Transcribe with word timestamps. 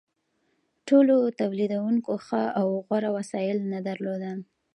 ټولو 0.87 1.15
تولیدونکو 1.39 2.13
ښه 2.25 2.43
او 2.59 2.67
غوره 2.85 3.09
وسایل 3.17 3.57
نه 3.71 3.79
درلودل. 3.87 4.37